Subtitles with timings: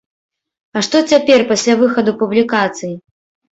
[0.75, 2.99] А што цяпер, пасля выхаду публікацый?